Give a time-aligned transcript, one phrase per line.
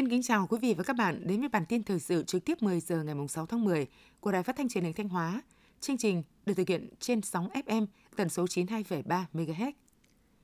[0.00, 2.44] Xin kính chào quý vị và các bạn đến với bản tin thời sự trực
[2.44, 3.86] tiếp 10 giờ ngày 6 tháng 10
[4.20, 5.42] của Đài Phát thanh Truyền hình Thanh Hóa.
[5.80, 7.86] Chương trình được thực hiện trên sóng FM
[8.16, 9.72] tần số 92,3 MHz.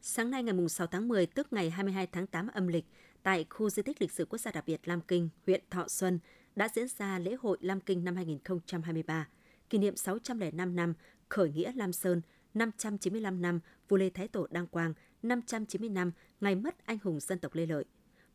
[0.03, 2.85] Sáng nay ngày 6 tháng 10 tức ngày 22 tháng 8 âm lịch,
[3.23, 6.19] tại khu di tích lịch sử quốc gia đặc biệt Lam Kinh, huyện Thọ Xuân
[6.57, 9.29] đã diễn ra lễ hội Lam Kinh năm 2023,
[9.71, 10.95] kỷ niệm 605 năm
[11.29, 12.23] khởi nghĩa Lam Sơn,
[12.55, 17.39] 595 năm vua Lê Thái Tổ đăng quang, 590 năm ngày mất anh hùng dân
[17.39, 17.85] tộc Lê Lợi.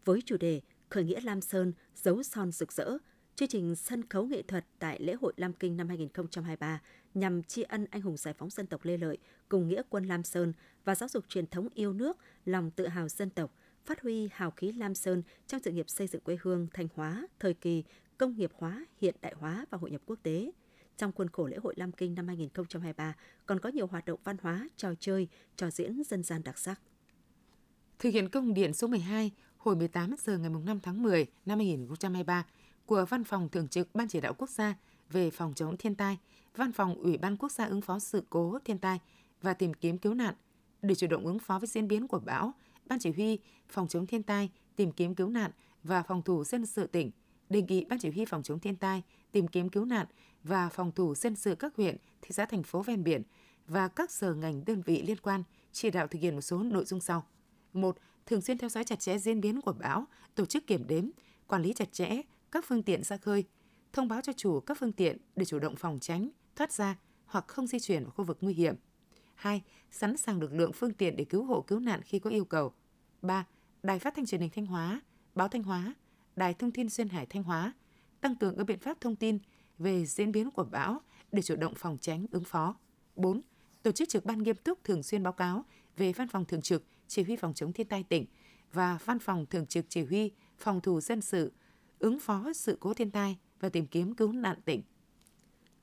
[0.05, 2.97] Với chủ đề Khởi nghĩa Lam Sơn, dấu son rực rỡ,
[3.35, 6.81] chương trình sân khấu nghệ thuật tại lễ hội Lam Kinh năm 2023
[7.13, 9.17] nhằm tri ân anh hùng giải phóng dân tộc Lê Lợi
[9.49, 10.53] cùng nghĩa quân Lam Sơn
[10.85, 13.53] và giáo dục truyền thống yêu nước, lòng tự hào dân tộc,
[13.85, 17.27] phát huy hào khí Lam Sơn trong sự nghiệp xây dựng quê hương Thanh Hóa
[17.39, 17.83] thời kỳ
[18.17, 20.51] công nghiệp hóa, hiện đại hóa và hội nhập quốc tế.
[20.97, 24.37] Trong khuôn khổ lễ hội Lam Kinh năm 2023 còn có nhiều hoạt động văn
[24.41, 26.81] hóa, trò chơi, trò diễn dân gian đặc sắc.
[27.99, 29.31] Thực hiện công điện số 12
[29.63, 32.45] hồi 18 giờ ngày 5 tháng 10 năm 2023
[32.85, 34.75] của Văn phòng Thường trực Ban Chỉ đạo Quốc gia
[35.09, 36.17] về phòng chống thiên tai,
[36.55, 38.99] Văn phòng Ủy ban Quốc gia ứng phó sự cố thiên tai
[39.41, 40.35] và tìm kiếm cứu nạn
[40.81, 42.53] để chủ động ứng phó với diễn biến của bão,
[42.85, 43.39] Ban Chỉ huy
[43.69, 45.51] phòng chống thiên tai, tìm kiếm cứu nạn
[45.83, 47.11] và phòng thủ dân sự tỉnh
[47.49, 50.05] đề nghị Ban Chỉ huy phòng chống thiên tai, tìm kiếm cứu nạn
[50.43, 53.21] và phòng thủ dân sự các huyện, thị xã thành phố ven biển
[53.67, 56.85] và các sở ngành đơn vị liên quan chỉ đạo thực hiện một số nội
[56.85, 57.25] dung sau
[57.73, 60.05] một Thường xuyên theo dõi chặt chẽ diễn biến của bão,
[60.35, 61.09] tổ chức kiểm đếm,
[61.47, 63.43] quản lý chặt chẽ các phương tiện ra khơi,
[63.93, 67.47] thông báo cho chủ các phương tiện để chủ động phòng tránh, thoát ra hoặc
[67.47, 68.75] không di chuyển vào khu vực nguy hiểm.
[69.35, 69.61] 2.
[69.91, 72.73] Sẵn sàng lực lượng phương tiện để cứu hộ cứu nạn khi có yêu cầu.
[73.21, 73.45] 3.
[73.83, 75.01] Đài phát thanh truyền hình Thanh Hóa,
[75.35, 75.93] báo Thanh Hóa,
[76.35, 77.73] Đài thông tin Xuyên Hải Thanh Hóa
[78.21, 79.39] tăng cường các biện pháp thông tin
[79.77, 82.75] về diễn biến của bão để chủ động phòng tránh ứng phó.
[83.15, 83.41] 4.
[83.83, 85.65] Tổ chức trực ban nghiêm túc thường xuyên báo cáo
[85.97, 88.25] về Văn phòng Thường trực chỉ huy phòng chống thiên tai tỉnh
[88.73, 91.51] và Văn phòng Thường trực Chỉ huy phòng thủ dân sự
[91.99, 94.81] ứng phó sự cố thiên tai và tìm kiếm cứu nạn tỉnh.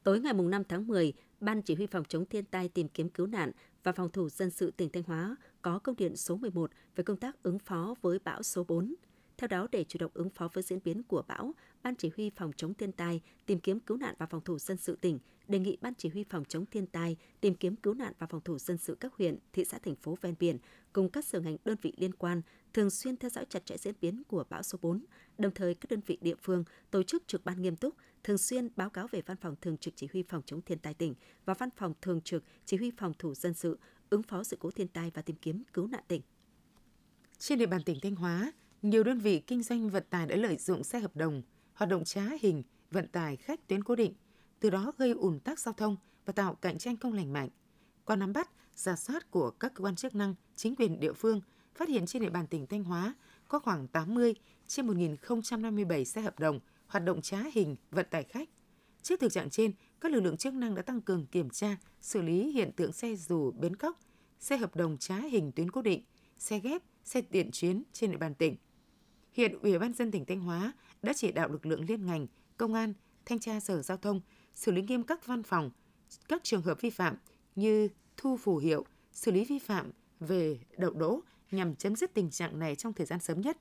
[0.03, 3.27] Tối ngày 5 tháng 10, Ban Chỉ huy phòng chống thiên tai tìm kiếm cứu
[3.27, 3.53] nạn
[3.83, 7.17] và phòng thủ dân sự tỉnh Thanh Hóa có công điện số 11 về công
[7.17, 8.95] tác ứng phó với bão số 4.
[9.39, 12.31] Theo đó, để chủ động ứng phó với diễn biến của bão, Ban Chỉ huy
[12.37, 15.19] phòng chống thiên tai, tìm kiếm cứu nạn và phòng thủ dân sự tỉnh
[15.49, 18.41] đề nghị Ban Chỉ huy phòng chống thiên tai, tìm kiếm cứu nạn và phòng
[18.41, 20.59] thủ dân sự các huyện, thị xã thành phố ven biển
[20.93, 23.95] cùng các sở ngành đơn vị liên quan thường xuyên theo dõi chặt chẽ diễn
[24.01, 25.05] biến của bão số 4,
[25.39, 27.95] đồng thời các đơn vị địa phương tổ chức trực ban nghiêm túc,
[28.25, 30.95] thường xuyên báo cáo về Văn phòng Thường trực Chỉ huy phòng chống thiên tai
[30.95, 33.79] tỉnh và Văn phòng Thường trực Chỉ huy phòng thủ dân sự
[34.11, 36.23] ứng phó sự cố thiên tai và tìm kiếm cứu nạn tỉnh.
[37.39, 38.53] Trên địa bàn tỉnh Thanh Hóa,
[38.83, 41.43] nhiều đơn vị kinh doanh vận tải đã lợi dụng xe hợp đồng,
[41.75, 44.15] hoạt động trá hình, vận tải khách tuyến cố định,
[44.61, 47.49] từ đó gây ủn tắc giao thông và tạo cạnh tranh không lành mạnh.
[48.05, 51.41] Qua nắm bắt, giả soát của các cơ quan chức năng, chính quyền địa phương
[51.75, 53.15] phát hiện trên địa bàn tỉnh Thanh Hóa
[53.49, 54.35] có khoảng 80
[54.67, 58.49] trên 1.057 xe hợp đồng hoạt động trá hình vận tải khách.
[59.03, 62.23] Trước thực trạng trên, các lực lượng chức năng đã tăng cường kiểm tra, xử
[62.23, 64.01] lý hiện tượng xe dù bến cóc,
[64.39, 66.03] xe hợp đồng trá hình tuyến cố định,
[66.39, 68.57] xe ghép, xe tiện chuyến trên địa bàn tỉnh.
[69.39, 70.73] Hiện Ủy ban dân tỉnh Thanh Hóa
[71.03, 72.27] đã chỉ đạo lực lượng liên ngành,
[72.57, 72.93] công an,
[73.27, 74.21] thanh tra sở giao thông
[74.55, 75.71] xử lý nghiêm các văn phòng,
[76.29, 77.17] các trường hợp vi phạm
[77.57, 79.91] như thu phù hiệu, xử lý vi phạm
[80.21, 83.59] về đậu đỗ nhằm chấm dứt tình trạng này trong thời gian sớm nhất.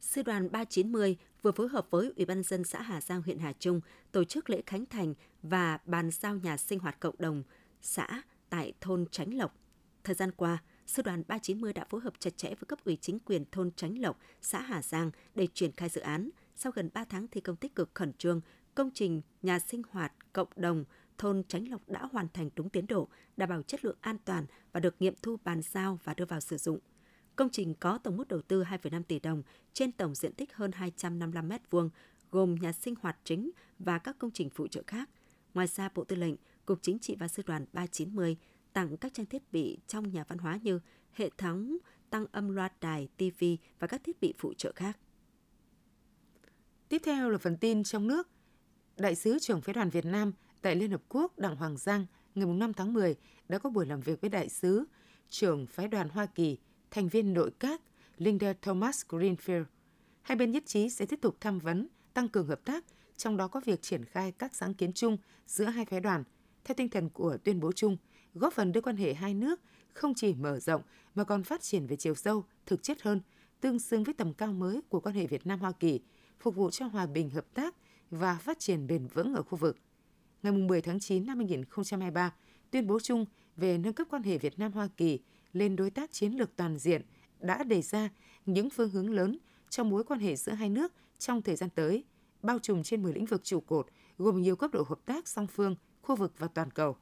[0.00, 3.52] Sư đoàn 390 vừa phối hợp với Ủy ban dân xã Hà Giang huyện Hà
[3.52, 3.80] Trung
[4.12, 7.42] tổ chức lễ khánh thành và bàn giao nhà sinh hoạt cộng đồng
[7.82, 9.56] xã tại thôn Tránh Lộc.
[10.04, 13.18] Thời gian qua, Sư đoàn 390 đã phối hợp chặt chẽ với cấp ủy chính
[13.18, 16.30] quyền thôn Tránh Lộc, xã Hà Giang để triển khai dự án.
[16.56, 18.40] Sau gần 3 tháng thi công tích cực khẩn trương,
[18.74, 20.84] công trình nhà sinh hoạt cộng đồng
[21.18, 24.46] thôn Tránh Lộc đã hoàn thành đúng tiến độ, đảm bảo chất lượng an toàn
[24.72, 26.78] và được nghiệm thu bàn giao và đưa vào sử dụng.
[27.36, 30.72] Công trình có tổng mức đầu tư 2,5 tỷ đồng trên tổng diện tích hơn
[30.72, 31.88] 255 m2,
[32.30, 35.10] gồm nhà sinh hoạt chính và các công trình phụ trợ khác.
[35.54, 36.34] Ngoài ra, Bộ Tư lệnh,
[36.66, 38.36] Cục Chính trị và Sư đoàn 390
[38.74, 40.80] tặng các trang thiết bị trong nhà văn hóa như
[41.12, 41.76] hệ thống
[42.10, 43.44] tăng âm loa đài, TV
[43.78, 44.98] và các thiết bị phụ trợ khác.
[46.88, 48.28] Tiếp theo là phần tin trong nước.
[48.96, 50.32] Đại sứ trưởng phái đoàn Việt Nam
[50.62, 53.16] tại Liên Hợp Quốc Đặng Hoàng Giang ngày 5 tháng 10
[53.48, 54.84] đã có buổi làm việc với đại sứ
[55.28, 56.58] trưởng phái đoàn Hoa Kỳ,
[56.90, 57.80] thành viên nội các
[58.18, 59.64] Linda Thomas Greenfield.
[60.22, 62.84] Hai bên nhất trí sẽ tiếp tục tham vấn, tăng cường hợp tác,
[63.16, 65.16] trong đó có việc triển khai các sáng kiến chung
[65.46, 66.24] giữa hai phái đoàn,
[66.64, 67.96] theo tinh thần của tuyên bố chung,
[68.34, 69.60] góp phần đưa quan hệ hai nước
[69.92, 70.82] không chỉ mở rộng
[71.14, 73.20] mà còn phát triển về chiều sâu, thực chất hơn,
[73.60, 76.00] tương xứng với tầm cao mới của quan hệ Việt Nam-Hoa Kỳ,
[76.40, 77.74] phục vụ cho hòa bình hợp tác
[78.10, 79.76] và phát triển bền vững ở khu vực.
[80.42, 82.34] Ngày 10 tháng 9 năm 2023,
[82.70, 83.26] tuyên bố chung
[83.56, 85.20] về nâng cấp quan hệ Việt Nam-Hoa Kỳ
[85.52, 87.02] lên đối tác chiến lược toàn diện
[87.40, 88.08] đã đề ra
[88.46, 89.38] những phương hướng lớn
[89.70, 92.04] trong mối quan hệ giữa hai nước trong thời gian tới,
[92.42, 93.86] bao trùm trên 10 lĩnh vực trụ cột,
[94.18, 96.96] gồm nhiều cấp độ hợp tác song phương, khu vực và toàn cầu.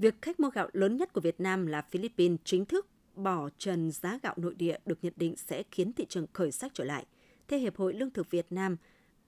[0.00, 3.90] Việc khách mua gạo lớn nhất của Việt Nam là Philippines chính thức bỏ trần
[3.90, 7.06] giá gạo nội địa được nhận định sẽ khiến thị trường khởi sắc trở lại.
[7.48, 8.76] Theo Hiệp hội Lương thực Việt Nam,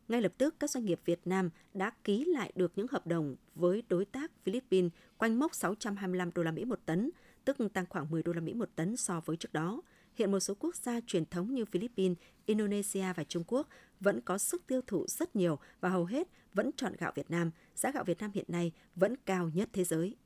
[0.09, 3.37] ngay lập tức các doanh nghiệp Việt Nam đã ký lại được những hợp đồng
[3.55, 7.11] với đối tác Philippines quanh mốc 625 đô la Mỹ một tấn,
[7.45, 9.83] tức tăng khoảng 10 đô la Mỹ một tấn so với trước đó.
[10.15, 13.69] Hiện một số quốc gia truyền thống như Philippines, Indonesia và Trung Quốc
[14.01, 17.51] vẫn có sức tiêu thụ rất nhiều và hầu hết vẫn chọn gạo Việt Nam.
[17.75, 20.17] Giá gạo Việt Nam hiện nay vẫn cao nhất thế giới.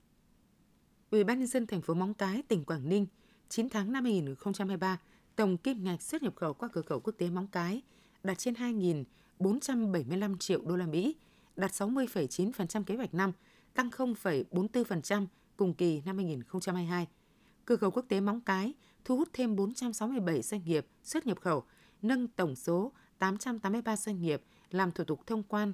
[1.11, 3.07] Ủy ban nhân dân thành phố Móng Cái, tỉnh Quảng Ninh,
[3.49, 5.01] 9 tháng năm 2023,
[5.37, 7.83] tổng kim ngạch xuất nhập khẩu qua cửa khẩu quốc tế Móng Cái
[8.23, 11.17] đạt trên 2.475 triệu đô la Mỹ,
[11.57, 13.33] đạt 60,9% kế hoạch năm,
[13.75, 15.27] tăng 0,44%
[15.57, 17.07] cùng kỳ năm 2022.
[17.65, 18.75] Cửa khẩu quốc tế Móng Cái
[19.05, 21.65] thu hút thêm 467 doanh nghiệp xuất nhập khẩu,
[22.03, 25.73] nâng tổng số 883 doanh nghiệp làm thủ tục thông quan.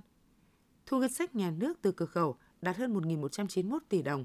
[0.86, 4.24] Thu ngân sách nhà nước từ cửa khẩu đạt hơn 1.191 tỷ đồng,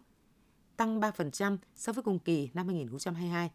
[0.78, 3.52] tăng 3% so với cùng kỳ năm 2022.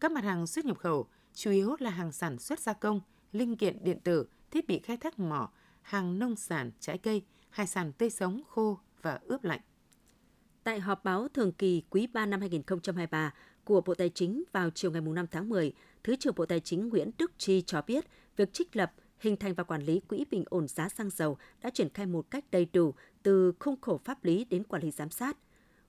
[0.00, 3.00] Các mặt hàng xuất nhập khẩu chủ yếu là hàng sản xuất gia công,
[3.32, 5.50] linh kiện điện tử, thiết bị khai thác mỏ,
[5.82, 9.60] hàng nông sản, trái cây, hải sản tươi sống, khô và ướp lạnh.
[10.64, 13.34] Tại họp báo thường kỳ quý 3 năm 2023
[13.64, 15.72] của Bộ Tài chính vào chiều ngày 5 tháng 10,
[16.04, 18.04] Thứ trưởng Bộ Tài chính Nguyễn Đức Chi cho biết
[18.36, 21.70] việc trích lập, hình thành và quản lý quỹ bình ổn giá xăng dầu đã
[21.70, 25.10] triển khai một cách đầy đủ từ khung khổ pháp lý đến quản lý giám
[25.10, 25.36] sát.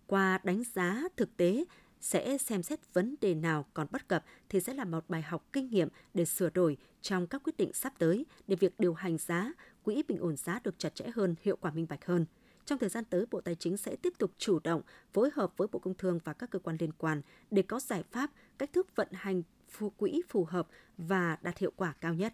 [0.09, 1.65] Qua đánh giá thực tế,
[2.01, 5.45] sẽ xem xét vấn đề nào còn bất cập thì sẽ là một bài học
[5.53, 9.17] kinh nghiệm để sửa đổi trong các quyết định sắp tới để việc điều hành
[9.17, 9.51] giá,
[9.83, 12.25] quỹ bình ổn giá được chặt chẽ hơn, hiệu quả minh bạch hơn.
[12.65, 14.81] Trong thời gian tới, Bộ Tài chính sẽ tiếp tục chủ động
[15.13, 17.21] phối hợp với Bộ Công Thương và các cơ quan liên quan
[17.51, 20.67] để có giải pháp, cách thức vận hành phù quỹ phù hợp
[20.97, 22.33] và đạt hiệu quả cao nhất.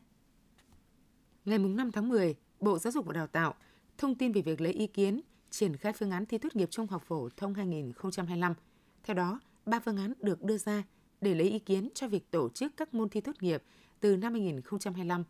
[1.45, 3.55] Ngày 5 tháng 10, Bộ Giáo dục và Đào tạo
[3.97, 5.21] thông tin về việc lấy ý kiến
[5.55, 8.53] triển khai phương án thi tốt nghiệp trung học phổ thông 2025.
[9.03, 10.83] Theo đó, ba phương án được đưa ra
[11.21, 13.63] để lấy ý kiến cho việc tổ chức các môn thi tốt nghiệp
[13.99, 15.23] từ năm 2025.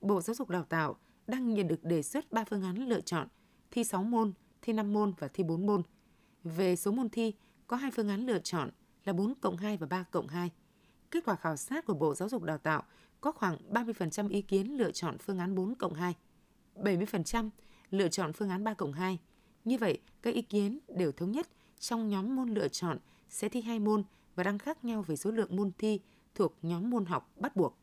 [0.00, 0.96] Bộ Giáo dục Đào tạo
[1.26, 3.28] đang nhận được đề xuất ba phương án lựa chọn
[3.70, 4.32] thi 6 môn,
[4.62, 5.82] thi 5 môn và thi 4 môn.
[6.44, 7.34] Về số môn thi,
[7.66, 8.70] có hai phương án lựa chọn
[9.04, 10.50] là 4 cộng 2 và 3 cộng 2.
[11.10, 12.82] Kết quả khảo sát của Bộ Giáo dục Đào tạo
[13.20, 16.14] có khoảng 30% ý kiến lựa chọn phương án 4 cộng 2,
[16.76, 17.50] 70%
[17.90, 19.18] lựa chọn phương án 3 cộng 2.
[19.66, 21.48] Như vậy, các ý kiến đều thống nhất
[21.78, 22.98] trong nhóm môn lựa chọn
[23.28, 24.04] sẽ thi hai môn
[24.34, 26.00] và đang khác nhau về số lượng môn thi
[26.34, 27.76] thuộc nhóm môn học bắt buộc.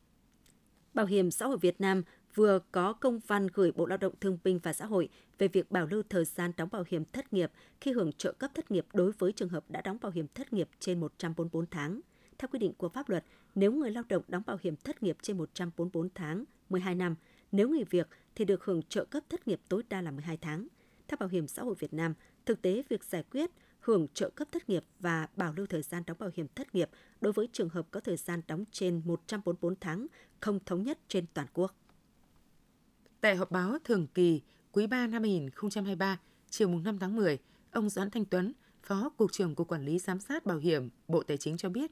[0.94, 2.02] Bảo hiểm xã hội Việt Nam
[2.34, 5.08] vừa có công văn gửi Bộ Lao động Thương binh và Xã hội
[5.38, 7.50] về việc bảo lưu thời gian đóng bảo hiểm thất nghiệp
[7.80, 10.52] khi hưởng trợ cấp thất nghiệp đối với trường hợp đã đóng bảo hiểm thất
[10.52, 12.00] nghiệp trên 144 tháng.
[12.38, 15.16] Theo quy định của pháp luật, nếu người lao động đóng bảo hiểm thất nghiệp
[15.22, 17.14] trên 144 tháng, 12 năm,
[17.52, 20.68] nếu nghỉ việc thì được hưởng trợ cấp thất nghiệp tối đa là 12 tháng.
[21.08, 22.14] Theo Bảo hiểm xã hội Việt Nam,
[22.46, 26.02] thực tế việc giải quyết hưởng trợ cấp thất nghiệp và bảo lưu thời gian
[26.06, 26.90] đóng bảo hiểm thất nghiệp
[27.20, 30.06] đối với trường hợp có thời gian đóng trên 144 tháng
[30.40, 31.74] không thống nhất trên toàn quốc.
[33.20, 34.42] Tại họp báo thường kỳ
[34.72, 36.18] quý 3 năm 2023,
[36.50, 37.38] chiều 5 tháng 10,
[37.70, 38.52] ông Doãn Thanh Tuấn,
[38.82, 41.90] Phó Cục trưởng Cục Quản lý Giám sát Bảo hiểm Bộ Tài chính cho biết,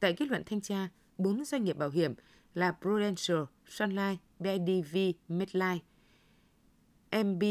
[0.00, 0.88] tại kết luận thanh tra,
[1.18, 2.14] bốn doanh nghiệp bảo hiểm
[2.54, 4.96] là Prudential, Sun Life, BIDV,
[5.28, 5.78] Medlife,
[7.24, 7.42] MB,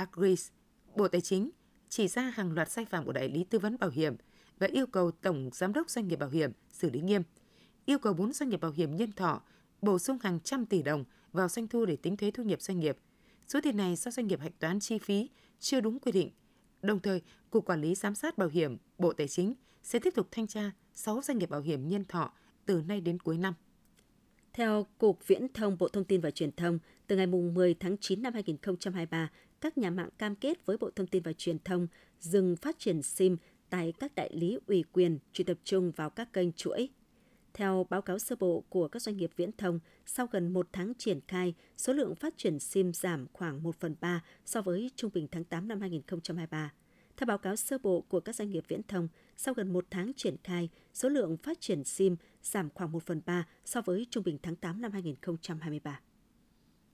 [0.00, 0.48] Agris,
[0.96, 1.50] Bộ Tài chính
[1.88, 4.16] chỉ ra hàng loạt sai phạm của đại lý tư vấn bảo hiểm
[4.58, 7.22] và yêu cầu Tổng Giám đốc Doanh nghiệp Bảo hiểm xử lý nghiêm.
[7.84, 9.42] Yêu cầu bốn doanh nghiệp bảo hiểm nhân thọ
[9.82, 12.80] bổ sung hàng trăm tỷ đồng vào doanh thu để tính thuế thu nhập doanh
[12.80, 12.98] nghiệp.
[13.48, 15.28] Số tiền này do doanh nghiệp hạch toán chi phí
[15.58, 16.30] chưa đúng quy định.
[16.82, 20.28] Đồng thời, Cục Quản lý Giám sát Bảo hiểm, Bộ Tài chính sẽ tiếp tục
[20.30, 22.32] thanh tra 6 doanh nghiệp bảo hiểm nhân thọ
[22.66, 23.54] từ nay đến cuối năm.
[24.52, 28.22] Theo Cục Viễn thông Bộ Thông tin và Truyền thông, từ ngày 10 tháng 9
[28.22, 29.30] năm 2023,
[29.60, 31.86] các nhà mạng cam kết với Bộ Thông tin và Truyền thông
[32.20, 33.36] dừng phát triển SIM
[33.70, 36.88] tại các đại lý ủy quyền chỉ tập trung vào các kênh chuỗi.
[37.54, 40.92] Theo báo cáo sơ bộ của các doanh nghiệp viễn thông, sau gần một tháng
[40.98, 45.10] triển khai, số lượng phát triển SIM giảm khoảng 1 phần 3 so với trung
[45.14, 46.72] bình tháng 8 năm 2023.
[47.16, 50.12] Theo báo cáo sơ bộ của các doanh nghiệp viễn thông, sau gần một tháng
[50.16, 54.24] triển khai, số lượng phát triển SIM giảm khoảng 1 phần 3 so với trung
[54.24, 56.00] bình tháng 8 năm 2023.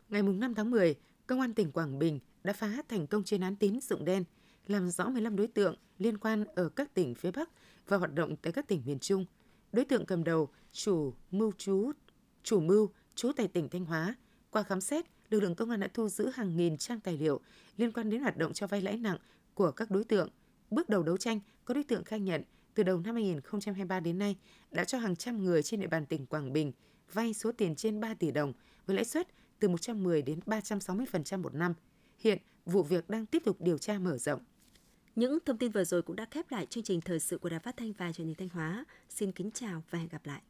[0.08, 0.94] Ngày 5 tháng 10,
[1.26, 4.24] Công an tỉnh Quảng Bình đã phá thành công chuyên án tín dụng đen,
[4.66, 7.50] làm rõ 15 đối tượng liên quan ở các tỉnh phía Bắc
[7.88, 9.24] và hoạt động tại các tỉnh miền Trung.
[9.72, 11.92] Đối tượng cầm đầu, chủ mưu chú,
[12.42, 14.14] chủ mưu chú tại tỉnh Thanh Hóa.
[14.50, 17.40] Qua khám xét, lực lượng công an đã thu giữ hàng nghìn trang tài liệu
[17.76, 19.18] liên quan đến hoạt động cho vay lãi nặng
[19.54, 20.28] của các đối tượng.
[20.70, 22.42] Bước đầu đấu tranh, có đối tượng khai nhận
[22.74, 24.36] từ đầu năm 2023 đến nay
[24.70, 26.72] đã cho hàng trăm người trên địa bàn tỉnh Quảng Bình
[27.12, 28.52] vay số tiền trên 3 tỷ đồng
[28.86, 31.74] với lãi suất từ 110 đến 360% một năm.
[32.18, 34.40] Hiện, vụ việc đang tiếp tục điều tra mở rộng.
[35.14, 37.60] Những thông tin vừa rồi cũng đã khép lại chương trình thời sự của Đài
[37.60, 38.84] Phát thanh và Truyền hình Thanh Hóa.
[39.08, 40.42] Xin kính chào và hẹn gặp lại.